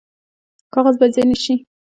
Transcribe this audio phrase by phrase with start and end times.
[0.73, 1.53] کاغذ باید ضایع نشي